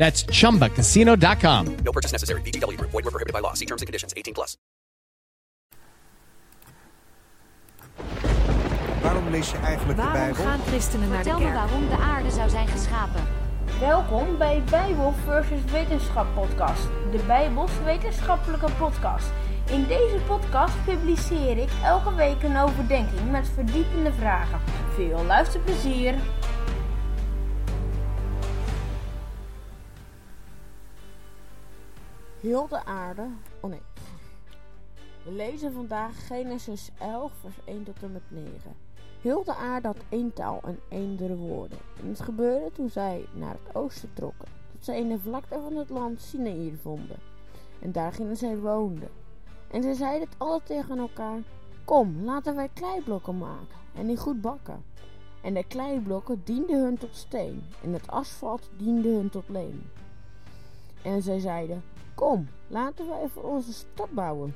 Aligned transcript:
That's 0.00 0.24
chumbacasino.com. 0.24 1.76
No 1.84 1.92
purchase 1.92 2.12
necessary. 2.12 2.40
VGW 2.40 2.76
Group. 2.78 2.90
Void 2.90 3.04
were 3.04 3.10
prohibited 3.10 3.34
by 3.34 3.40
law. 3.40 3.52
See 3.52 3.66
terms 3.66 3.82
and 3.82 3.86
conditions. 3.86 4.14
18 4.16 4.32
plus. 4.32 4.56
Waarom 9.02 9.30
lees 9.30 9.50
je 9.50 9.56
eigenlijk 9.56 9.98
de 9.98 10.04
Waarom 10.04 10.22
Bijbel? 10.22 10.44
gaan 10.44 10.60
christenen 10.66 11.08
naar 11.08 11.22
de 11.22 11.30
Vertel 11.30 11.38
me 11.38 11.44
kerk? 11.44 11.56
waarom 11.56 11.88
de 11.88 11.96
aarde 11.96 12.30
zou 12.30 12.48
zijn 12.50 12.68
geschapen. 12.68 13.22
Welkom 13.80 14.38
bij 14.38 14.62
Bijbel 14.70 15.14
versus 15.24 15.72
Wetenschap 15.72 16.34
podcast, 16.34 16.82
de 17.12 17.20
Bijbels 17.26 17.70
wetenschappelijke 17.84 18.68
podcast. 18.78 19.26
In 19.70 19.86
deze 19.86 20.18
podcast 20.26 20.84
publiceer 20.84 21.58
ik 21.58 21.70
elke 21.84 22.14
week 22.14 22.42
een 22.42 22.56
overdenking 22.56 23.30
met 23.30 23.48
verdiepende 23.54 24.12
vragen. 24.12 24.60
Veel 24.94 25.24
luisterplezier! 25.24 26.14
Heel 32.40 32.68
de 32.68 32.84
aarde. 32.84 33.26
Oh 33.60 33.70
nee. 33.70 33.82
We 35.24 35.32
lezen 35.32 35.72
vandaag 35.72 36.26
Genesis 36.26 36.90
11, 36.98 37.32
vers 37.40 37.54
1 37.64 37.84
tot 37.84 38.02
en 38.02 38.12
met 38.12 38.22
9. 38.28 38.52
Heel 39.20 39.44
de 39.44 39.54
aarde 39.54 39.86
had 39.86 39.96
één 40.08 40.32
taal 40.32 40.60
en 40.64 40.78
eendere 40.88 41.36
woorden. 41.36 41.78
En 42.02 42.08
het 42.08 42.20
gebeurde 42.20 42.72
toen 42.72 42.90
zij 42.90 43.26
naar 43.32 43.56
het 43.64 43.74
oosten 43.74 44.10
trokken, 44.14 44.48
dat 44.72 44.84
zij 44.84 44.98
in 44.98 45.08
de 45.08 45.18
vlakte 45.18 45.60
van 45.62 45.76
het 45.76 45.90
land 45.90 46.20
Sinaïr 46.20 46.76
vonden. 46.82 47.16
En 47.80 47.92
daar 47.92 48.12
gingen 48.12 48.36
zij 48.36 48.58
woonden. 48.58 49.08
En 49.70 49.82
zij 49.82 49.94
zeiden 49.94 50.28
het 50.28 50.38
alle 50.38 50.60
tegen 50.64 50.98
elkaar: 50.98 51.38
Kom, 51.84 52.24
laten 52.24 52.54
wij 52.54 52.68
kleiblokken 52.74 53.38
maken 53.38 53.76
en 53.94 54.06
die 54.06 54.16
goed 54.16 54.40
bakken. 54.40 54.84
En 55.42 55.54
de 55.54 55.64
kleiblokken 55.64 56.40
dienden 56.44 56.82
hun 56.82 56.98
tot 56.98 57.16
steen, 57.16 57.62
en 57.82 57.92
het 57.92 58.10
asfalt 58.10 58.70
diende 58.76 59.08
hun 59.08 59.30
tot 59.30 59.48
leem. 59.48 59.90
En 61.02 61.22
zij 61.22 61.38
zeiden: 61.38 61.82
Kom, 62.20 62.48
laten 62.66 63.08
wij 63.08 63.28
voor 63.28 63.42
onze 63.42 63.72
stad 63.72 64.10
bouwen. 64.10 64.54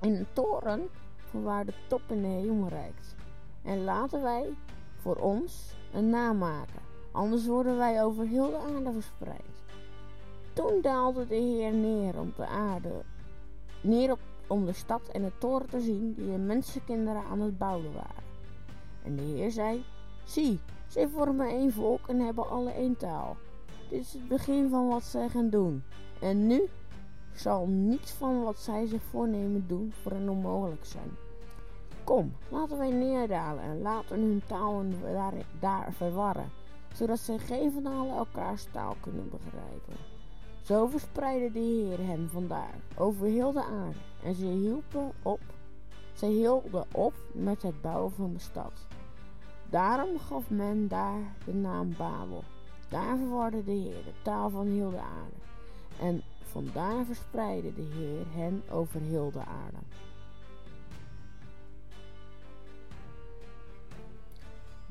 In 0.00 0.14
een 0.14 0.26
toren 0.32 0.88
van 1.16 1.42
waar 1.42 1.64
de 1.64 1.72
top 1.88 2.00
in 2.08 2.22
de 2.22 2.28
hemel 2.28 2.68
reikt. 2.68 3.14
En 3.62 3.84
laten 3.84 4.22
wij 4.22 4.54
voor 4.96 5.16
ons 5.16 5.74
een 5.92 6.10
naam 6.10 6.38
maken, 6.38 6.80
anders 7.12 7.46
worden 7.46 7.76
wij 7.76 8.04
over 8.04 8.26
heel 8.26 8.50
de 8.50 8.58
aarde 8.58 8.92
verspreid. 8.92 9.62
Toen 10.52 10.80
daalde 10.80 11.26
de 11.26 11.34
Heer 11.34 11.72
neer 11.72 12.18
om 12.18 12.32
de 12.36 12.46
aarde, 12.46 13.02
neer 13.80 14.10
op, 14.10 14.20
om 14.46 14.64
de 14.64 14.72
stad 14.72 15.08
en 15.08 15.22
de 15.22 15.32
toren 15.38 15.68
te 15.68 15.80
zien 15.80 16.14
die 16.14 16.30
de 16.30 16.38
mensenkinderen 16.38 17.24
aan 17.24 17.40
het 17.40 17.58
bouwen 17.58 17.92
waren. 17.92 18.24
En 19.02 19.16
de 19.16 19.22
Heer 19.22 19.50
zei: 19.50 19.84
Zie, 20.24 20.60
zij 20.86 21.08
vormen 21.08 21.48
één 21.48 21.72
volk 21.72 22.08
en 22.08 22.20
hebben 22.20 22.48
alle 22.48 22.70
één 22.70 22.96
taal. 22.96 23.36
Dit 23.88 24.00
is 24.00 24.12
het 24.12 24.28
begin 24.28 24.68
van 24.68 24.88
wat 24.88 25.02
zij 25.02 25.28
gaan 25.28 25.50
doen. 25.50 25.82
En 26.20 26.46
nu 26.46 26.68
zal 27.34 27.66
niets 27.66 28.10
van 28.10 28.42
wat 28.42 28.58
zij 28.58 28.86
zich 28.86 29.02
voornemen 29.02 29.64
doen 29.66 29.92
voor 30.02 30.12
hen 30.12 30.28
onmogelijk 30.28 30.84
zijn. 30.84 31.10
Kom, 32.04 32.32
laten 32.48 32.78
wij 32.78 32.90
neerdalen 32.90 33.64
en 33.64 33.82
laten 33.82 34.20
hun 34.20 34.42
talen 34.46 34.94
daar, 35.12 35.34
daar 35.60 35.92
verwarren, 35.92 36.50
zodat 36.94 37.18
zij 37.18 37.38
geen 37.38 37.72
van 37.72 37.86
allen 37.86 38.16
elkaars 38.16 38.66
taal 38.72 38.96
kunnen 39.00 39.30
begrijpen. 39.30 39.96
Zo 40.62 40.86
verspreidde 40.86 41.52
de 41.52 41.58
Heer 41.58 42.06
hen 42.06 42.28
vandaar 42.30 42.74
over 42.96 43.26
heel 43.26 43.52
de 43.52 43.64
aarde 43.64 43.98
en 44.24 44.34
ze 44.34 44.46
hielpen 44.46 45.12
op, 45.22 45.40
zij 46.12 46.28
hielden 46.28 46.84
op 46.92 47.14
met 47.32 47.62
het 47.62 47.80
bouwen 47.80 48.12
van 48.12 48.32
de 48.32 48.38
stad. 48.38 48.86
Daarom 49.70 50.18
gaf 50.18 50.50
men 50.50 50.88
daar 50.88 51.34
de 51.44 51.54
naam 51.54 51.94
Babel. 51.96 52.42
Daar 52.88 53.16
verwarde 53.16 53.64
de 53.64 53.72
Heer 53.72 54.04
de 54.04 54.12
taal 54.22 54.50
van 54.50 54.66
heel 54.66 54.90
de 54.90 55.00
aarde. 55.00 55.51
Vandaar 56.52 57.04
verspreidde 57.04 57.74
de 57.74 57.82
Heer 57.82 58.26
hen 58.42 58.62
over 58.70 59.00
heel 59.00 59.30
de 59.30 59.38
aarde. 59.38 59.78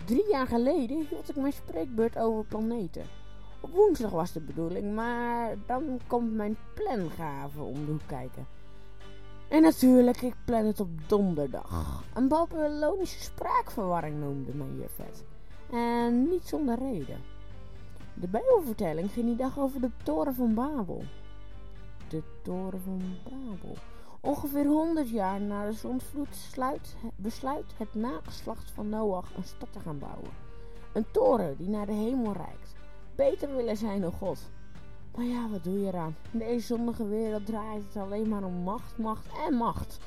Drie 0.06 0.30
jaar 0.30 0.48
geleden 0.48 1.06
hield 1.10 1.30
ik 1.30 1.36
mijn 1.36 1.54
spreekbeurt 1.54 2.18
over 2.18 2.46
planeten. 2.46 3.04
Op 3.60 3.72
woensdag 3.72 4.12
was 4.12 4.32
de 4.32 4.40
bedoeling, 4.40 4.96
maar 4.96 5.56
dan 5.66 6.00
komt 6.08 6.34
mijn 6.34 6.58
plangave 6.74 7.62
om 7.62 7.86
de 7.86 7.92
hoek 7.92 8.08
kijken. 8.08 8.48
En 9.50 9.62
natuurlijk, 9.62 10.22
ik 10.22 10.36
plan 10.46 10.66
het 10.66 10.80
op 10.80 10.90
donderdag. 11.08 12.04
Een 12.14 12.28
Babylonische 12.28 13.22
spraakverwarring 13.22 14.20
noemde 14.20 14.54
mijn 14.54 14.78
juf 14.78 14.98
het. 14.98 15.24
En 15.72 16.30
niet 16.30 16.48
zonder 16.48 16.78
reden. 16.78 17.20
De 18.14 18.28
Bijbelvertelling 18.28 19.12
ging 19.12 19.26
die 19.26 19.36
dag 19.36 19.60
over 19.60 19.82
de 19.82 19.90
toren 20.04 20.36
van 20.36 20.54
Babel. 20.54 21.04
De 22.12 22.24
toren 22.42 22.82
van 22.82 23.02
Babel. 23.24 23.76
Ongeveer 24.22 24.66
100 24.66 25.10
jaar 25.10 25.42
na 25.42 25.66
de 25.66 25.72
zondvloed 25.72 26.36
sluit, 26.36 26.96
besluit 27.16 27.74
het 27.78 27.94
nageslacht 27.94 28.72
van 28.72 28.90
Noach 28.90 29.36
een 29.36 29.44
stad 29.44 29.72
te 29.72 29.80
gaan 29.80 30.00
bouwen. 30.00 30.30
Een 30.94 31.06
toren 31.12 31.58
die 31.58 31.70
naar 31.70 31.86
de 31.86 31.92
hemel 31.92 32.34
reikt. 32.34 32.76
Beter 33.16 33.56
willen 33.56 33.78
zijn 33.78 34.02
dan 34.02 34.12
God. 34.12 34.50
Maar 35.16 35.26
ja, 35.26 35.50
wat 35.50 35.64
doe 35.64 35.80
je 35.80 35.88
eraan? 35.88 36.16
In 36.32 36.40
deze 36.40 36.66
zondige 36.66 37.08
wereld 37.08 37.46
draait 37.46 37.84
het 37.84 38.04
alleen 38.04 38.30
maar 38.30 38.44
om 38.44 38.64
macht, 38.64 38.98
macht 38.98 39.26
en 39.48 39.54
macht. 39.54 40.00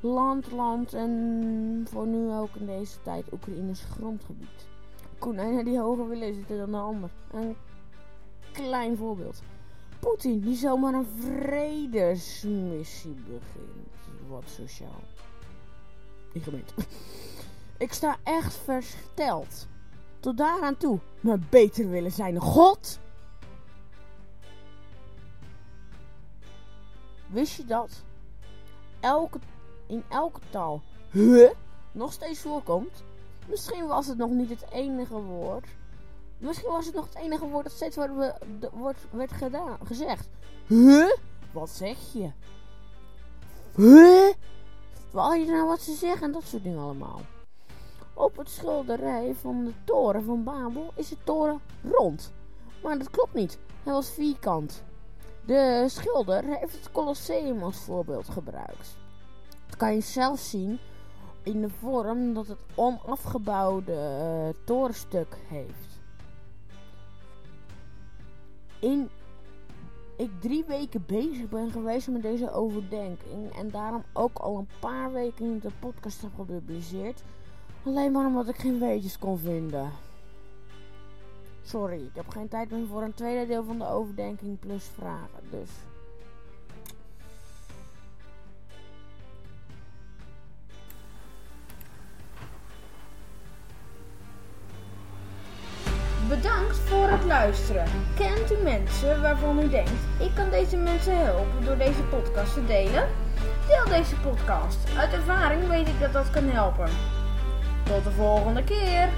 Land, 0.00 0.52
land 0.52 0.94
en 0.94 1.86
voor 1.90 2.06
nu 2.06 2.32
ook 2.32 2.54
in 2.54 2.66
deze 2.66 3.02
tijd 3.02 3.32
Oekraïnes 3.32 3.84
grondgebied. 3.84 4.66
Konijnen 5.18 5.64
die 5.64 5.80
hoger 5.80 6.08
willen 6.08 6.34
zitten 6.34 6.58
dan 6.58 6.70
de 6.70 6.76
ander. 6.76 7.10
Een 7.32 7.56
klein 8.52 8.96
voorbeeld. 8.96 9.42
Poetin 10.00 10.40
die 10.40 10.56
zomaar 10.56 10.94
een 10.94 11.06
vredesmissie 11.20 13.14
begint. 13.14 13.88
Wat 14.28 14.44
sociaal. 14.46 15.02
Ik 16.32 16.42
gemeente. 16.42 16.74
Ik 17.78 17.92
sta 17.92 18.16
echt 18.22 18.54
versteld. 18.54 19.66
Tot 20.20 20.36
daaraan 20.36 20.76
toe. 20.76 20.98
Maar 21.20 21.38
beter 21.38 21.88
willen 21.88 22.12
zijn 22.12 22.36
God. 22.36 22.98
Wist 27.26 27.56
je 27.56 27.64
dat? 27.64 28.02
Elke, 29.00 29.38
in 29.86 30.02
elke 30.08 30.40
taal 30.50 30.82
huh 31.10 31.50
nog 31.92 32.12
steeds 32.12 32.40
voorkomt? 32.40 33.04
Misschien 33.46 33.86
was 33.86 34.06
het 34.06 34.18
nog 34.18 34.30
niet 34.30 34.48
het 34.48 34.64
enige 34.72 35.20
woord. 35.20 35.66
Misschien 36.38 36.70
was 36.70 36.86
het 36.86 36.94
nog 36.94 37.04
het 37.04 37.16
enige 37.16 37.46
woord 37.48 37.64
dat 37.64 37.72
steeds 37.72 37.96
wordt, 37.96 38.12
be- 38.58 38.70
wordt, 38.72 38.98
werd 39.10 39.32
gedaan, 39.32 39.78
gezegd. 39.84 40.28
Huh? 40.66 41.10
Wat 41.52 41.70
zeg 41.70 41.96
je? 42.12 42.30
Huh? 43.76 44.34
Wou 45.10 45.36
je 45.38 45.46
nou 45.46 45.66
wat 45.66 45.80
ze 45.80 45.94
zeggen 45.94 46.22
en 46.26 46.32
dat 46.32 46.42
soort 46.42 46.62
dingen 46.62 46.82
allemaal. 46.82 47.20
Op 48.14 48.36
het 48.36 48.50
schilderij 48.50 49.34
van 49.34 49.64
de 49.64 49.72
toren 49.84 50.24
van 50.24 50.44
Babel 50.44 50.92
is 50.94 51.08
de 51.08 51.16
toren 51.24 51.60
rond. 51.82 52.32
Maar 52.82 52.98
dat 52.98 53.10
klopt 53.10 53.34
niet. 53.34 53.58
Hij 53.82 53.92
was 53.92 54.10
vierkant. 54.10 54.82
De 55.46 55.84
schilder 55.88 56.44
heeft 56.44 56.72
het 56.72 56.92
Colosseum 56.92 57.62
als 57.62 57.76
voorbeeld 57.76 58.28
gebruikt. 58.28 58.96
Dat 59.66 59.76
kan 59.76 59.94
je 59.94 60.00
zelf 60.00 60.38
zien 60.38 60.78
in 61.42 61.60
de 61.60 61.68
vorm 61.68 62.34
dat 62.34 62.46
het 62.46 62.58
onafgebouwde 62.74 63.92
eh, 63.92 64.64
torenstuk 64.64 65.36
heeft. 65.48 65.87
In 68.80 69.08
ik 70.16 70.30
drie 70.40 70.64
weken 70.64 71.04
bezig 71.06 71.48
ben 71.48 71.70
geweest 71.70 72.08
met 72.08 72.22
deze 72.22 72.52
overdenking. 72.52 73.54
En 73.56 73.70
daarom 73.70 74.02
ook 74.12 74.38
al 74.38 74.56
een 74.56 74.68
paar 74.80 75.12
weken 75.12 75.52
niet 75.52 75.62
de 75.62 75.70
podcast 75.78 76.22
heb 76.22 76.30
gepubliceerd. 76.36 77.22
Alleen 77.84 78.12
maar 78.12 78.26
omdat 78.26 78.48
ik 78.48 78.56
geen 78.56 78.78
weetjes 78.78 79.18
kon 79.18 79.38
vinden. 79.38 79.90
Sorry, 81.62 82.00
ik 82.04 82.14
heb 82.14 82.28
geen 82.28 82.48
tijd 82.48 82.70
meer 82.70 82.86
voor 82.86 83.02
een 83.02 83.14
tweede 83.14 83.46
deel 83.46 83.64
van 83.64 83.78
de 83.78 83.86
overdenking 83.88 84.58
plus 84.58 84.84
vragen. 84.84 85.42
Dus. 85.50 85.70
Bedankt 96.28 96.76
voor 96.76 97.08
het 97.08 97.24
luisteren. 97.24 97.84
Kent 98.16 98.52
u 98.52 98.62
mensen 98.62 99.22
waarvan 99.22 99.58
u 99.58 99.68
denkt, 99.68 99.90
ik 100.18 100.30
kan 100.34 100.50
deze 100.50 100.76
mensen 100.76 101.18
helpen 101.24 101.64
door 101.64 101.76
deze 101.76 102.02
podcast 102.02 102.54
te 102.54 102.66
delen? 102.66 103.08
Deel 103.66 103.84
deze 103.88 104.14
podcast. 104.14 104.78
Uit 104.98 105.12
ervaring 105.12 105.68
weet 105.68 105.88
ik 105.88 106.00
dat 106.00 106.12
dat 106.12 106.30
kan 106.30 106.44
helpen. 106.44 106.88
Tot 107.84 108.04
de 108.04 108.10
volgende 108.10 108.64
keer. 108.64 109.08